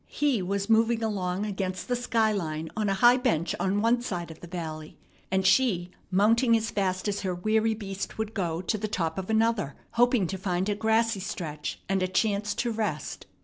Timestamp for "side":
4.01-4.31